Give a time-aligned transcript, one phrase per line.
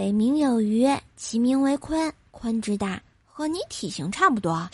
[0.00, 4.66] 北冥有鱼，其名为鲲，鲲之大，和你体型差不多。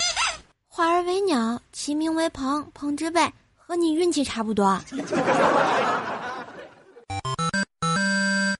[0.68, 4.80] 化而为鸟，其名为鹏，鹏之背，和你运气差不多。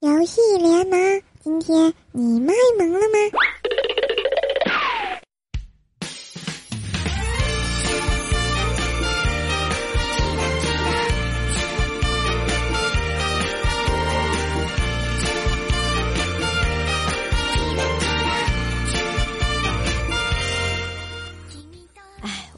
[0.01, 3.17] 游戏联盟，今天你卖萌了吗？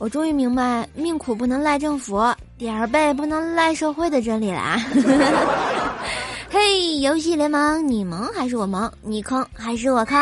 [0.10, 2.22] 终于明白命苦不能赖政府，
[2.58, 4.78] 点儿背不能赖社会的真理啦！
[6.52, 8.92] 嘿，游戏联盟，你萌还是我萌？
[9.04, 10.18] 你坑还是我坑？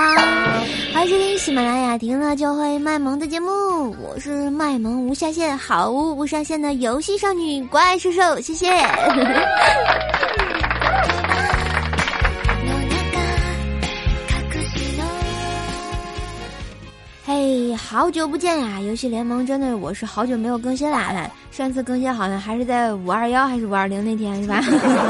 [0.94, 8.70] 欢迎收听喜马拉雅听了就会卖萌的节目，我是卖萌无下限、毫无不上线的游戏少女怪兽兽，谢谢。
[17.40, 18.80] 嘿，好久不见呀！
[18.82, 21.30] 游戏联盟真的，我是好久没有更新啦。
[21.52, 24.60] 上次更新好像还是在五二幺还是五二零那天，是吧？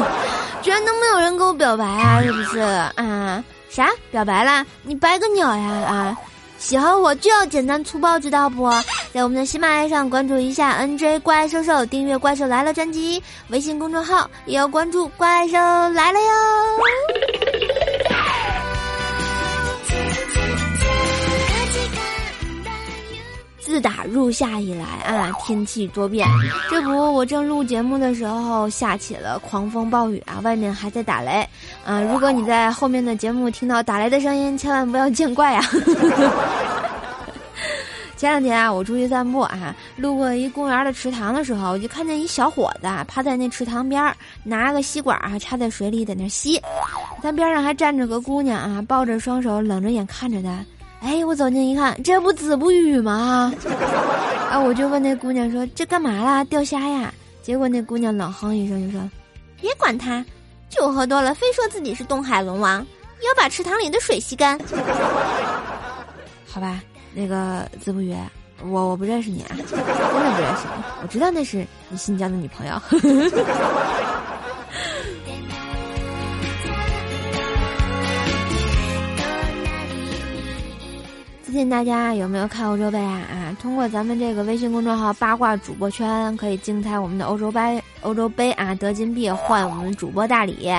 [0.62, 2.22] 居然都没有人给我表白啊！
[2.22, 3.42] 是不是啊？
[3.70, 4.66] 啥表白啦？
[4.84, 5.64] 你白个鸟呀！
[5.88, 6.18] 啊，
[6.58, 8.70] 喜欢我就要简单粗暴，知道不？
[9.14, 17.47] 在我们的喜马拉雅上关注一下 NJ 怪兽兽，订阅《怪兽来了》专辑，微信公众号也要关注《怪兽来了》哟。
[23.78, 26.28] 自打入夏以来啊，天气多变。
[26.67, 31.47] 这不，我正录节目的时候，下起了狂风暴雨啊，外面还在打雷。
[31.86, 35.64] 啊，如果你在后面的节目听到打雷的声音，千万不要见怪啊。
[38.17, 46.59] 前两天啊，我出去散步啊，路过一公园的池塘的时候，我就看见一小伙子趴在那池塘边儿，拿个吸管啊插在水里在那吸。
[47.22, 50.66] 他边上还站着个姑娘啊，抱着双手，冷着眼看着他。
[51.02, 53.53] 哎，我走近一看，这不子不语吗？
[54.52, 56.44] 啊，我就问那姑娘说：“这干嘛啦？
[56.45, 57.14] 钓虾呀？”
[57.44, 59.10] 结果那姑娘冷哼一声就说
[59.61, 60.26] ：“别管他，
[60.70, 64.60] 酒喝多了，非说自己是东海龙王，要把池塘里的水吸干。
[66.48, 66.82] ”好吧，
[67.14, 68.16] 那个子不语，
[68.64, 72.73] 我我不认识你啊，真的不认识你，我知道那是你新交的女朋友。
[81.48, 83.22] 最近大家有没有看欧洲杯啊？
[83.32, 90.70] 啊，通过咱们这个微信公众号“八卦主播圈”可以竞猜我们的欧洲杯，欧洲杯啊，得金币换我们主播大礼，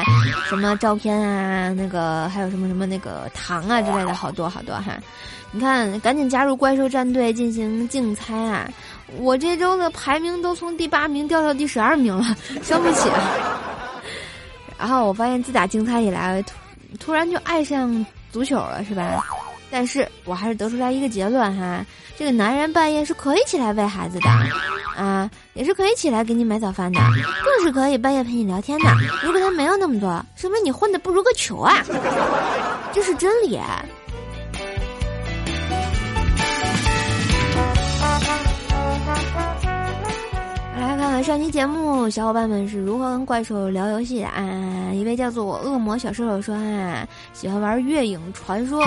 [0.47, 4.95] 什么照片啊，那个还有什么什么那个糖啊之类的，好多好多哈！
[5.53, 8.69] 你看，赶紧加入怪兽战队进行竞猜啊！
[9.17, 13.09] 我这周的排名都从第八名掉到第十二名了，伤不起。
[14.79, 16.53] 然后我发现自打竞猜以来，突
[17.01, 19.25] 突然就爱上足球了，是吧？
[19.71, 21.85] 但是我还是得出来一个结论哈，
[22.17, 24.29] 这个男人半夜是可以起来喂孩子的，
[24.97, 27.01] 啊，也是可以起来给你买早饭的，
[27.45, 28.91] 更是可以半夜陪你聊天的。
[29.23, 31.85] 如果他没有那么多，说明你混的不如个球啊，
[32.93, 33.59] 这是真理。
[41.23, 44.91] 上期节目，小伙伴们是如何跟怪兽聊游戏的啊？
[44.95, 48.83] 一位叫做恶魔小射手说啊，喜欢玩《月影传说》，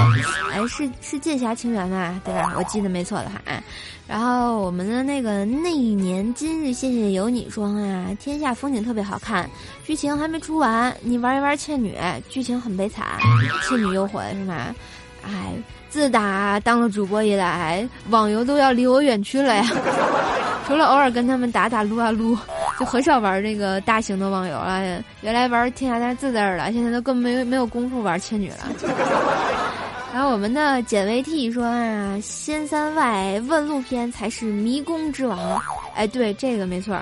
[0.52, 2.20] 哎，是是剑侠情缘吧？
[2.24, 2.54] 对吧？
[2.58, 3.62] 我记得没错的话啊。
[4.08, 9.50] 然后我们的那个那一年今日，谢谢有你说啊，天下风景特别好看，
[9.86, 11.96] 剧情还没出完，你玩一玩倩女，
[12.30, 13.06] 剧情很悲惨，
[13.68, 14.74] 倩女幽魂是吗？
[15.24, 15.54] 哎，
[15.90, 19.64] 自打当了主播以来，网游都要离我远去了呀。
[20.72, 22.38] 除了偶尔跟他们打打撸啊撸，
[22.80, 25.04] 就很少玩这个大型的网游了。
[25.20, 28.70] 原来玩天下大自在了，现在都更没没有功夫玩倩女了。
[30.16, 35.62] 然后我们的简维 T 说啊，仙三外问路篇才是迷宫之王。
[35.94, 36.98] 哎，对，这个没错，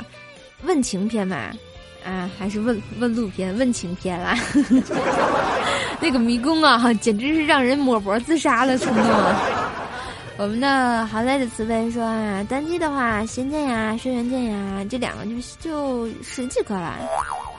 [0.63, 1.38] 问情篇嘛，
[2.03, 4.36] 啊，还是问问路篇，问情篇啦。
[6.01, 9.59] 那个迷宫啊，简直是让人抹脖自杀了冲动啊。
[10.39, 16.95] 我们的好赖的慈悲说啊，单机的话，仙剑呀、轩辕剑呀，这两个就就十几颗了。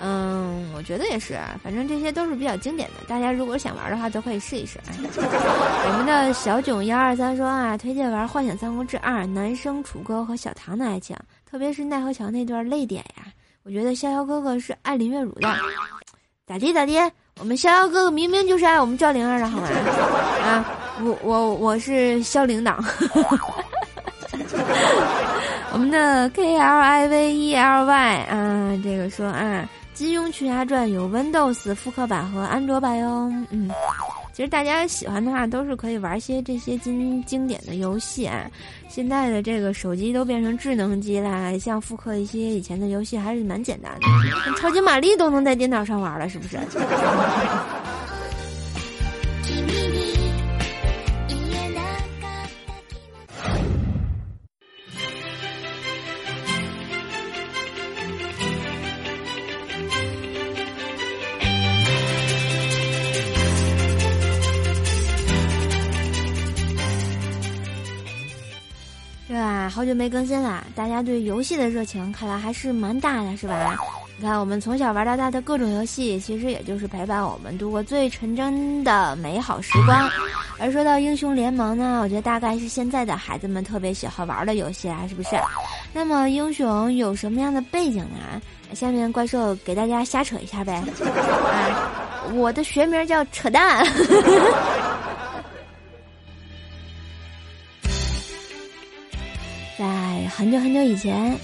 [0.01, 4.81] 嗯，我觉得也是，反正这些都是比较经典的，大家如果想玩的话，都可以试一试。
[4.87, 13.25] 我们的小囧幺二三说啊，推荐玩《幻想三国志二》，男生楚歌和小唐的爱情，特别是奈何桥那段泪点呀。
[13.63, 15.55] 我觉得逍遥哥哥是爱林月如的，
[16.47, 16.99] 咋地咋地？
[17.39, 19.69] 我们逍遥哥哥明明就是爱我们赵灵儿的好吗？
[20.43, 20.65] 啊，
[21.03, 22.79] 我我我是肖领导。
[25.73, 33.33] 我们的 K L I V E L Y 啊，这个说啊，金庸群侠传》有 Windows 复刻版和安卓版哟。
[33.51, 33.71] 嗯，
[34.33, 38.51] 其实大家喜欢的话，都是可以玩些这些经经典的游戏啊。
[38.89, 44.07] 现在的这个手机都变成智能机啦，像复刻一些以前的游戏还是蛮简单的，
[44.59, 46.59] 超级玛丽都能在电脑上玩了，是不是？
[69.81, 73.75] 好久没更新了，大家对游戏的热情看来还是蛮大的，是吧？
[74.19, 80.07] 你看，我们从小玩到大的各种游戏，其实也就是陪伴我们度过最纯真的美好时光。
[80.59, 85.31] 而说到英雄联盟呢，我觉得大概是现在的孩子们特别喜欢玩的游戏啊，是不是？
[85.95, 88.39] 那么英雄有什么样的背景呢？
[88.75, 90.75] 下面怪兽给大家瞎扯一下呗。
[91.51, 93.83] 啊，我的学名叫扯淡。
[100.31, 101.37] 很久很久以前，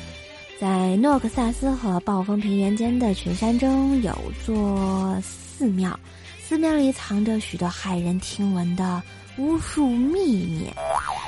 [0.60, 5.98] 在诺克萨斯和暴风平原间的群山中，有座寺庙，
[6.40, 9.02] 寺庙里藏着许多骇人听闻的
[9.38, 10.70] 巫术秘密。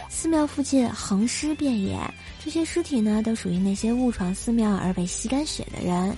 [0.08, 1.98] 寺庙附近横尸遍野，
[2.42, 6.16] 这些尸体呢，都属于那些误闯寺庙而被吸干血的人。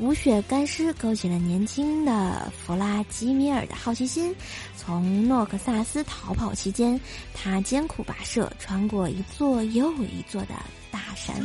[0.00, 4.34] 无血干尸勾起了年轻的弗拉基米尔的好奇心。
[4.74, 6.98] 从诺克萨斯逃跑期间，
[7.34, 10.54] 他艰苦跋涉，穿过一座又一座的
[10.90, 11.36] 大山。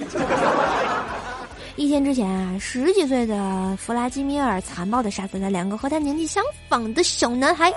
[1.78, 7.70] 一天之前啊，十几岁的弗拉基米尔残暴地杀死了两个和他年纪相仿的小男孩，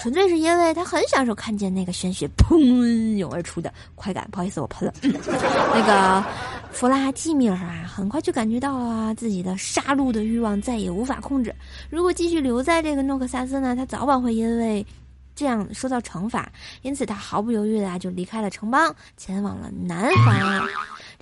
[0.00, 4.26] 纯粹是因为他很享受看见那个鲜血砰涌而出的快感。
[4.32, 4.92] 不好意思，我喷了。
[5.02, 6.24] 那个
[6.72, 11.54] 弗拉基米尔啊，很快就感觉到啊自己的杀戮的欲望再也无法控制。
[11.88, 14.84] 如果继续留在这个诺克萨斯呢，他早晚会因为
[15.36, 16.50] 这样受到惩罚。
[16.82, 20.68] 因此，他毫不犹豫的就离开了城邦，前往了南方。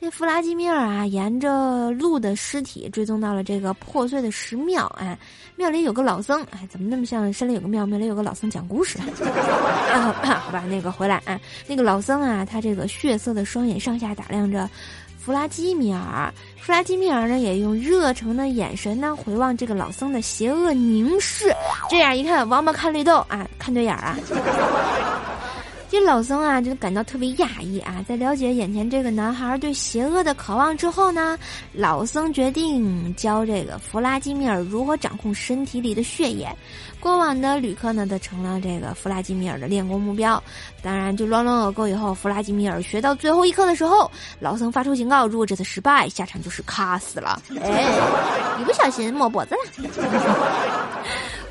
[0.03, 4.85] 这弗拉基米尔啊，沿着鹿的尸体追踪到了这个破碎的石庙。
[4.99, 5.17] 哎，
[5.55, 6.43] 庙里有个老僧。
[6.51, 8.99] 哎，怎么那么像山里有个庙，庙里有个老僧讲故事？
[9.95, 14.69] 啊，好吧，那个回来啊，那个老僧啊，他这个血色的双眼上下打量着
[15.21, 16.35] 弗拉基米尔。
[16.57, 21.55] 弗拉基米尔呢，也用热诚的眼神呢回望这个老僧的邪恶凝视。
[21.89, 24.19] 这样一看，王八看绿豆啊，看对眼儿啊。
[25.93, 28.03] 这老僧啊，就感到特别讶异啊！
[28.09, 31.39] 在了解眼前这个男孩对邪恶的渴望之后呢，
[31.75, 36.49] 老僧决定教这个弗拉基米尔如何掌控身体里的血液。
[36.99, 40.43] 过往的旅客呢，都成了这个弗拉基米尔的练功目标。
[40.83, 44.11] 当然，就乱乱恶够以后，弗拉基米尔学到最后一课的时候，
[44.41, 47.43] 老僧发出警告：如果这次失败，下场就是卡死了。
[47.61, 47.85] 哎，
[48.59, 50.82] 一不小心抹脖子了。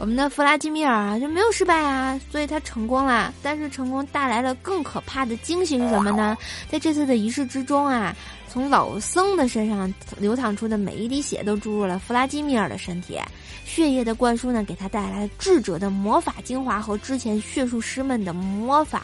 [0.01, 3.31] 我们的弗拉基米尔啊就没有失败啊，所以他成功了。
[3.43, 6.35] 但是成功带来了更可怕的惊喜是什么呢？
[6.71, 8.15] 在这次的仪式之中啊。
[8.51, 13.17] 从老僧的身上流淌出的每一滴血都注入了弗拉基米尔的身体，
[13.63, 19.01] 血液的灌输呢，给他带来了智者的魔法精华和之前血术师们的魔法。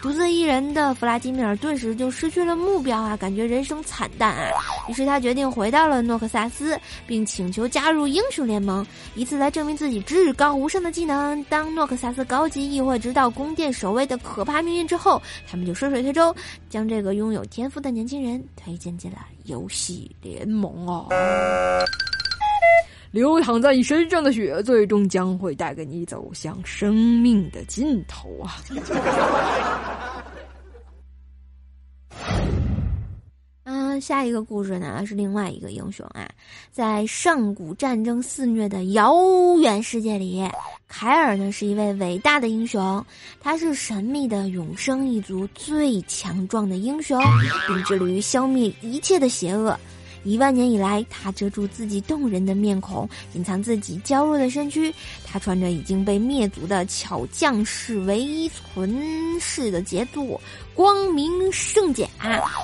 [0.00, 4.60] 独自一人的弗拉基米尔顿时就失去了目标啊，感觉人生惨淡啊。
[4.88, 6.78] 于是他决定回到了诺克萨斯，
[7.08, 8.86] 并请求加入英雄联盟，
[9.16, 11.42] 以此来证明自己至高无上的技能。
[11.48, 16.32] 当诺克萨斯高级议会知道宫殿守卫的可怕命运之后，他们就顺水推舟，
[16.70, 18.75] 将这个拥有天赋的年轻人推。
[18.76, 21.08] 渐进了游戏联盟哦！
[23.12, 28.56] 流淌在你身上的血，最终将会带给你走向生命的尽头啊！
[34.00, 36.28] 下一个故事呢是另外一个英雄啊，
[36.70, 39.14] 在上古战争肆虐的遥
[39.60, 40.48] 远世界里。
[40.88, 43.04] 凯尔呢是一位伟大的英雄，
[43.40, 47.20] 他是神秘的永生一族最强壮的英雄，
[47.66, 49.76] 并致力于消灭一切的邪恶。
[50.26, 54.92] 一万年以来，他遮住自己动人的面孔，隐藏自己娇弱的身躯。
[55.24, 60.40] 他穿着已经被灭族的巧匠士唯一存世的杰作——
[60.74, 62.06] 光明圣甲，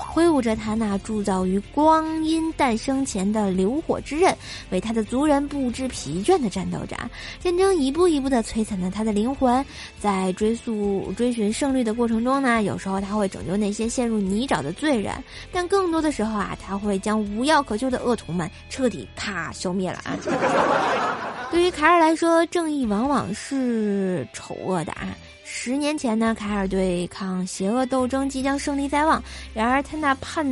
[0.07, 4.35] 挥舞着他那铸造于光阴诞生前的流火之刃，
[4.69, 6.97] 为他的族人不知疲倦的战斗着。
[7.39, 9.65] 战争一步一步的摧残了他的灵魂，
[10.01, 15.13] 在追溯追寻胜利的过程中呢，有时候他会拯救那些陷入泥沼的罪人，
[15.51, 17.52] 但更多的时候啊，他会将无药。
[17.61, 20.17] 可救的恶徒们彻底咔消灭了啊！
[21.51, 25.15] 对于凯尔来说，正义往往是丑恶的啊。
[25.45, 29.21] 十年前呢，凯尔对抗邪恶斗争即将胜利在望。
[29.53, 30.43] 然而，他那叛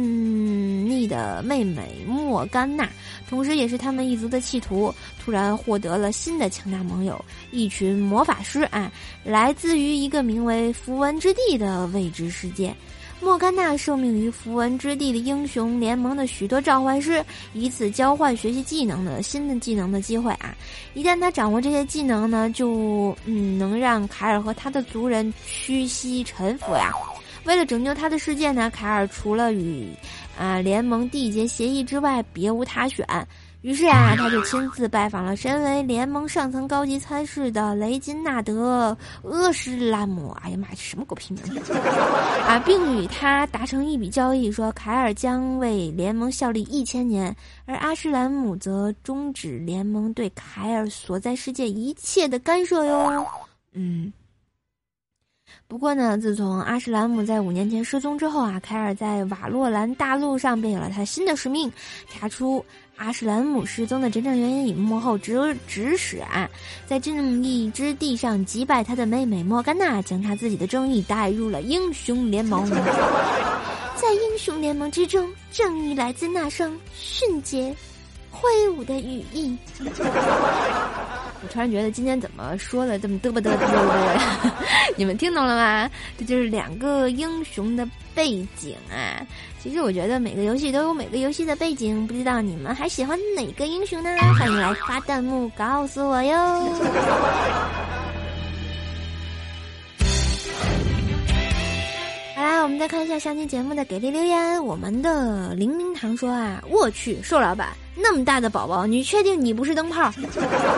[0.88, 2.88] 逆的妹妹莫甘娜，
[3.27, 7.20] 同时也是他们一族的弃徒，突然获得了新的强大盟友——
[7.51, 8.91] 一群魔法师啊，
[9.24, 12.75] 来自于一个名为符文之地的未知世界。
[13.22, 17.24] 莫甘娜受命于符文之地的英雄联盟的许多召唤师，
[17.54, 20.56] 以此交换学习技能的新的技能的机会啊！
[20.96, 26.92] 一旦他掌握这些技能呢，就嗯能让凯尔和他的族人屈膝臣服呀。
[27.46, 29.88] 为了拯救他的世界呢，凯尔除了与
[30.38, 33.06] 啊联盟缔结协议之外，别无他选。
[33.62, 40.36] 于是啊，他就亲自拜访了身为联盟上层高级参事的雷金纳德·厄什兰姆。
[40.41, 41.74] 哎呀妈呀，什么狗屁名字
[42.48, 42.58] 啊！
[42.65, 53.25] 并与他达成一笔交易，说凯尔将为联盟效力一千年，而阿什兰姆则终止联盟对凯尔所在世界一切的干涉哟。
[53.74, 54.12] 嗯。
[55.67, 61.72] 不过呢，自从阿什兰姆在五年前失踪之后啊，凯尔在瓦洛兰大陆上便有了他新的使命，
[62.10, 62.63] 查出。
[62.98, 66.48] 阿什兰姆失踪的真正原因与幕后指指使啊，
[66.86, 72.70] 在正义之地上击败他的妹妹莫甘娜，将他自己的正义带入了英雄联盟。
[73.98, 77.75] 在英雄联盟之中，正义来自那双迅捷、
[78.32, 79.56] 挥舞的羽翼。
[81.44, 84.52] 我突然觉得今天怎么说的这么嘚啵嘚嘚嘚？
[84.96, 85.90] 你们听懂了吗？
[86.18, 89.26] 这就是两个英雄的背景啊。
[89.60, 94.10] 其实我觉得每个游戏都有每个游戏的背景，不知道你们还喜欢哪个英雄呢？
[94.38, 96.70] 欢迎来发弹幕告诉我哟。
[102.63, 104.63] 我们再看一下上期节目的给力留言。
[104.63, 107.70] 我们的零零堂说啊，我去，瘦老板。
[107.96, 110.12] 那么大的宝宝，你确定你不是灯泡？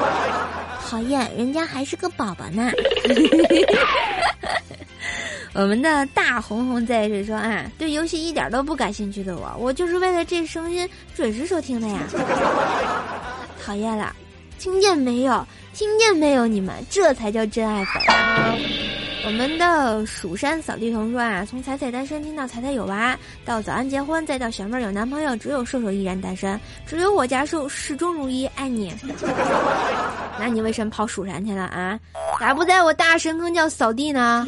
[0.88, 2.72] 讨厌，人家还是个宝宝呢。
[5.54, 12.00] 我们的大红红在这说啊，对游戏一点都不感兴趣的我，我就是为了这声音准时收听的呀。
[13.64, 14.16] 讨厌了，
[14.58, 15.46] 听见没有？
[15.74, 16.48] 听见没有？
[16.48, 18.02] 你们这才叫真爱粉。
[19.26, 28.94] 我们的蜀山扫地童说啊，从彩彩单身听到彩彩有娃，到早安结婚，再到小妹有男朋友，只有瘦瘦依然单身，只有我家瘦始终如一，爱你。
[30.38, 31.98] 那你为什么跑蜀山去了啊？
[32.40, 34.46] 咋不在我大神坑叫扫地呢？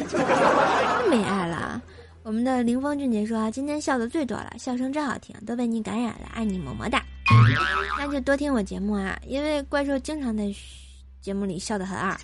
[1.08, 1.80] 没爱了。
[2.22, 7.02] 我们的凌风俊杰说啊，今天笑的最多了，笑声真好听，都被你感染了，爱你么么哒。
[7.98, 10.44] 那就多听我节目啊，因为怪兽经常在
[11.22, 12.14] 节目里笑得很二。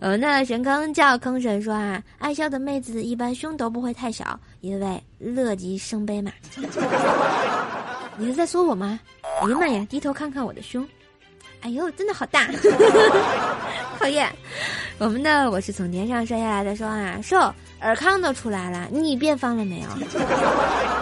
[0.00, 6.30] 呃，那神坑叫坑神说啊，爱笑的妹子一般胸都不会太小，因为乐极生悲嘛。
[8.16, 8.98] 你是在说我吗？
[9.42, 10.86] 哎呀妈呀，低头看看我的胸，
[11.62, 12.48] 哎呦，真的好大，
[13.98, 14.28] 讨厌。
[14.98, 17.38] 我们的我是从天上摔下来的说啊，瘦
[17.80, 19.88] 尔康都出来了，你变方了没有？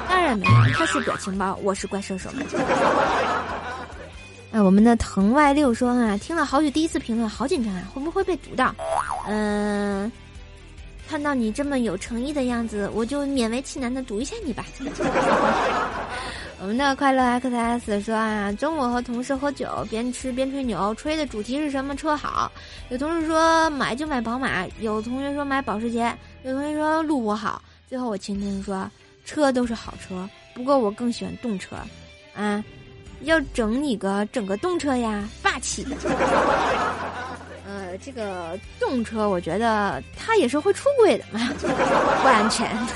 [0.08, 2.28] 当然没有，他是表情包，我是怪兽手
[4.62, 8.74] 我们的藤外六说啊，听了好久，第一次评论，好紧张啊，会不会被读到？
[9.28, 10.10] 嗯，
[11.08, 14.64] 看到你这么有诚意的样子，我就勉为其难的读一下你吧。
[16.58, 22.50] 我们的快乐 X S 说啊，中午和同事喝酒，边吃边吹牛，吹的主题是什么车好？
[22.88, 27.60] 有同事说买就买宝马，有同学说买保时捷，有同学说路虎好。
[27.88, 28.90] 最后我轻轻说，
[29.26, 31.76] 车都是好车，不过我更喜欢动车，
[32.34, 32.64] 啊。
[33.22, 35.86] 要整你个整个动车呀，霸气！
[37.66, 41.40] 呃，这个动车我觉得它也是会出轨的嘛，
[42.22, 42.68] 不安全。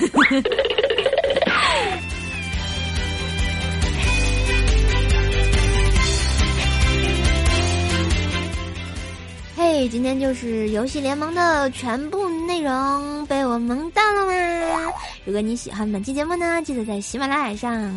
[9.57, 14.92] 嘿，今天就是游戏联盟的全部内容，被我萌到了吗？
[15.25, 17.92] 如果你喜欢本期节目呢，记得在喜马拉雅上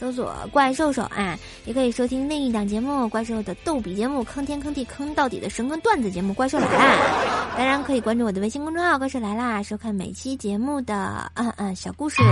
[0.00, 6.96] 搜索“怪兽手”啊，也可以收听另一档节目《怪兽的逗比节目》，坑天坑地坑到底的神坑段子节目《怪兽来啦》。
[7.58, 12.22] 当然可以关注我的微信公众号“怪兽来啦”，收看每期节目的嗯嗯小故事。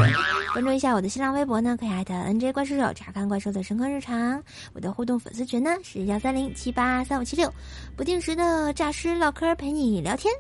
[0.52, 4.43] 关注一下我的新浪微博呢，可以艾特 NJ 怪兽手查看怪兽的神坑日常。
[4.73, 7.52] 我的互动粉丝群呢是幺三零七八三五七六，
[7.97, 10.33] 不定时的诈尸唠嗑陪你聊天。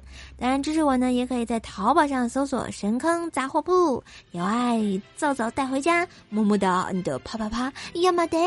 [0.42, 4.02] 当然支持我呢，也可以在淘宝上搜索“神坑杂货铺”。
[4.32, 8.36] 有爱，早早带回家，么么哒，你的啪啪啪，呀么得。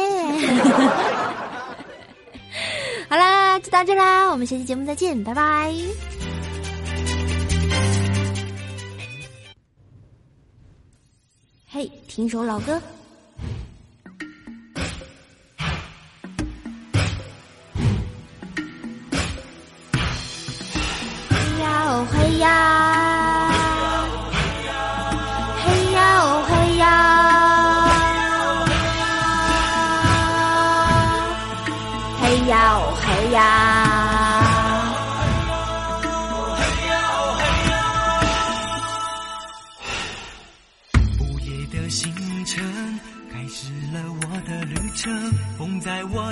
[3.08, 5.74] 好啦，就到这啦，我们下期节目再见，拜拜。
[11.66, 12.82] 嘿，听首老歌。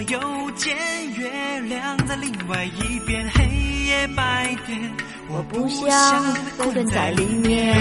[0.08, 0.76] 又见，
[1.16, 3.46] 月亮在另外一边，黑
[3.86, 4.92] 夜白天，
[5.30, 5.88] 我不想
[6.58, 7.76] 困在里面。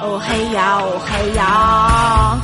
[0.00, 2.38] 哦嘿呀，哦嘿呀，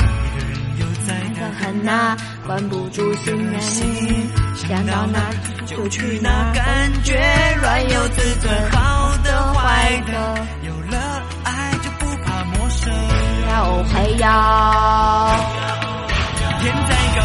[0.78, 5.20] 又在那个很呐，关不住心的你，想到哪
[5.66, 7.14] 就去哪，感觉
[7.60, 10.46] 乱又自尊，好的坏的。
[10.62, 14.26] 有了爱就不怕陌生，呀哦嘿呀，
[16.60, 17.20] 天在高，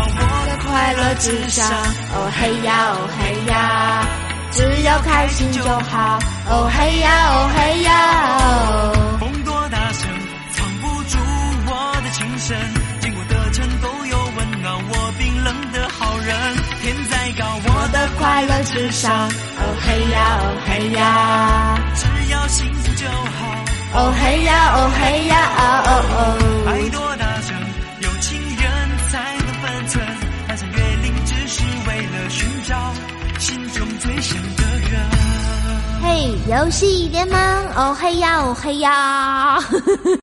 [0.79, 1.67] 快乐之上。
[2.13, 4.07] 哦嘿呀，哦嘿呀，
[4.49, 6.17] 只要开心就好。
[6.47, 7.91] 哦嘿呀，哦嘿呀。
[9.19, 10.07] 风多大声，
[10.53, 11.17] 藏不住
[11.67, 12.57] 我的情深。
[13.01, 16.33] 经过的城都有温暖我冰冷的好人。
[16.81, 19.11] 天再高，我的快乐之上。
[19.27, 23.99] 哦嘿呀，哦嘿呀，只要幸福就好。
[23.99, 25.35] 哦嘿呀，哦嘿呀，
[25.83, 26.71] 哦哦。
[26.71, 27.08] 爱多
[36.47, 37.37] 游戏联盟，
[37.75, 39.59] 哦嘿呀，哦嘿呀。